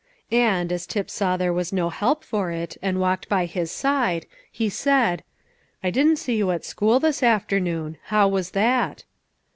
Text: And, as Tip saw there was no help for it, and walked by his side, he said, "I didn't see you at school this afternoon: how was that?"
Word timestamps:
And, 0.31 0.71
as 0.71 0.87
Tip 0.87 1.11
saw 1.11 1.37
there 1.37 1.53
was 1.53 1.71
no 1.71 1.91
help 1.91 2.23
for 2.23 2.49
it, 2.49 2.75
and 2.81 2.99
walked 2.99 3.29
by 3.29 3.45
his 3.45 3.69
side, 3.69 4.25
he 4.51 4.67
said, 4.67 5.23
"I 5.83 5.91
didn't 5.91 6.15
see 6.15 6.37
you 6.37 6.49
at 6.49 6.65
school 6.65 6.99
this 6.99 7.21
afternoon: 7.21 7.99
how 8.05 8.27
was 8.27 8.49
that?" 8.57 9.03